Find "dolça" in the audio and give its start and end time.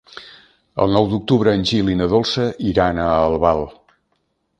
2.13-2.47